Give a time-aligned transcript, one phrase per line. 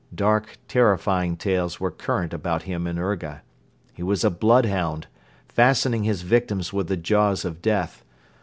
[0.15, 3.43] Dark, terrifying tales were current about him in Urga.
[3.93, 5.05] He was a bloodhound,
[5.47, 8.03] fastening his victims with the jaws of death.